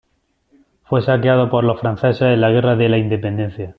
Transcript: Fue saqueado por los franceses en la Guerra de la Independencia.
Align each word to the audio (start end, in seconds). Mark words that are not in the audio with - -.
Fue 0.83 1.03
saqueado 1.03 1.51
por 1.51 1.63
los 1.63 1.79
franceses 1.79 2.21
en 2.23 2.41
la 2.41 2.49
Guerra 2.49 2.75
de 2.75 2.89
la 2.89 2.97
Independencia. 2.97 3.69